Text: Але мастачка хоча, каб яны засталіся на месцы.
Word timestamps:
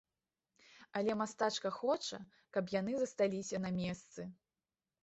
Але 0.99 1.17
мастачка 1.21 1.73
хоча, 1.81 2.17
каб 2.57 2.75
яны 2.79 2.93
засталіся 3.05 3.57
на 3.69 3.75
месцы. 3.79 4.21